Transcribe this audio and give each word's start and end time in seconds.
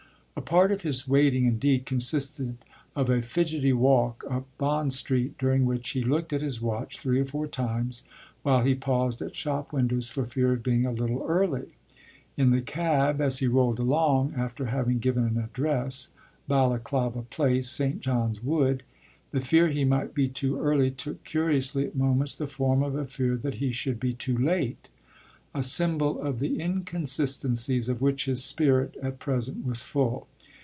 A 0.33 0.43
part 0.43 0.71
of 0.71 0.81
his 0.81 1.07
waiting 1.07 1.45
indeed 1.45 1.85
consisted 1.85 2.57
of 2.95 3.11
a 3.11 3.21
fidgety 3.21 3.73
walk 3.73 4.23
up 4.27 4.47
Bond 4.57 4.91
Street, 4.91 5.37
during 5.37 5.65
which 5.65 5.91
he 5.91 6.01
looked 6.01 6.33
at 6.33 6.41
his 6.41 6.59
watch 6.59 6.97
three 6.97 7.19
or 7.19 7.25
four 7.25 7.45
times 7.45 8.03
while 8.41 8.63
he 8.63 8.73
paused 8.73 9.21
at 9.21 9.35
shop 9.35 9.71
windows 9.71 10.09
for 10.09 10.25
fear 10.25 10.53
of 10.53 10.63
being 10.63 10.83
a 10.85 10.91
little 10.91 11.23
early. 11.27 11.75
In 12.37 12.49
the 12.49 12.61
cab, 12.61 13.21
as 13.21 13.37
he 13.37 13.45
rolled 13.45 13.77
along, 13.77 14.33
after 14.35 14.65
having 14.67 14.97
given 14.97 15.25
an 15.25 15.37
address 15.37 16.09
Balaklava 16.49 17.21
Place, 17.29 17.69
Saint 17.69 17.99
John's 17.99 18.41
Wood 18.41 18.81
the 19.29 19.41
fear 19.41 19.67
he 19.69 19.85
might 19.85 20.15
be 20.15 20.27
too 20.27 20.59
early 20.59 20.89
took 20.89 21.23
curiously 21.23 21.85
at 21.85 21.95
moments 21.95 22.33
the 22.33 22.47
form 22.47 22.81
of 22.81 22.95
a 22.95 23.05
fear 23.05 23.35
that 23.37 23.55
he 23.55 23.71
should 23.71 23.99
be 23.99 24.11
too 24.11 24.37
late: 24.37 24.89
a 25.53 25.61
symbol 25.61 26.19
of 26.21 26.39
the 26.39 26.59
inconsistencies 26.59 27.89
of 27.89 28.01
which 28.01 28.25
his 28.25 28.43
spirit 28.43 28.95
at 29.03 29.19
present 29.19 29.65
was 29.65 29.81
full. 29.81 30.27